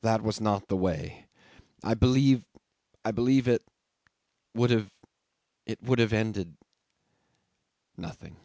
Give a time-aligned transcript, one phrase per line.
[0.00, 1.26] That was not the way.
[1.84, 2.46] I believe
[3.04, 3.62] I believe it
[4.54, 4.90] would have
[5.66, 6.56] it would have ended
[7.94, 8.36] nothing."